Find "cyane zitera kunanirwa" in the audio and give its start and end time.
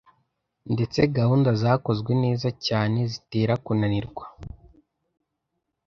2.65-4.25